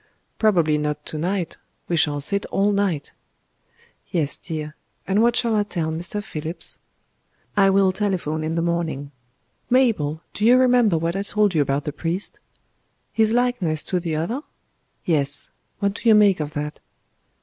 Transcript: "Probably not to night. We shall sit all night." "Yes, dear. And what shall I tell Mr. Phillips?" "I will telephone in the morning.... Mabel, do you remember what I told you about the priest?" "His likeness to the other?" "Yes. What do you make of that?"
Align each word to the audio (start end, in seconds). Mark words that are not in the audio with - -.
"Probably 0.39 0.79
not 0.79 1.05
to 1.05 1.19
night. 1.19 1.57
We 1.87 1.95
shall 1.95 2.19
sit 2.21 2.47
all 2.47 2.71
night." 2.71 3.11
"Yes, 4.09 4.39
dear. 4.39 4.75
And 5.07 5.21
what 5.21 5.35
shall 5.35 5.55
I 5.55 5.61
tell 5.61 5.91
Mr. 5.91 6.23
Phillips?" 6.23 6.79
"I 7.55 7.69
will 7.69 7.91
telephone 7.91 8.43
in 8.43 8.55
the 8.55 8.63
morning.... 8.63 9.11
Mabel, 9.69 10.21
do 10.33 10.43
you 10.43 10.57
remember 10.57 10.97
what 10.97 11.15
I 11.15 11.21
told 11.21 11.53
you 11.53 11.61
about 11.61 11.83
the 11.83 11.93
priest?" 11.93 12.39
"His 13.13 13.31
likeness 13.31 13.83
to 13.83 13.99
the 13.99 14.15
other?" 14.15 14.41
"Yes. 15.05 15.51
What 15.77 15.93
do 15.93 16.09
you 16.09 16.15
make 16.15 16.39
of 16.39 16.53
that?" 16.53 16.79